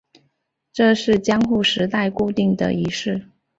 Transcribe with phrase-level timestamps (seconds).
[0.73, 3.23] 这是江户时代固定的仪式。